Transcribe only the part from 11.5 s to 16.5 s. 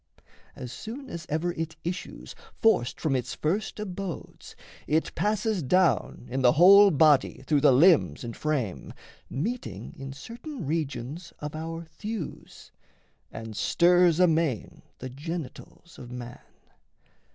our thews, And stirs amain the genitals of man.